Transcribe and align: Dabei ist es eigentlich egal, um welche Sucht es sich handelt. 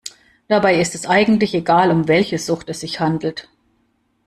Dabei 0.47 0.81
ist 0.81 0.95
es 0.95 1.05
eigentlich 1.05 1.53
egal, 1.53 1.91
um 1.91 2.07
welche 2.07 2.39
Sucht 2.39 2.69
es 2.69 2.79
sich 2.79 2.99
handelt. 2.99 3.49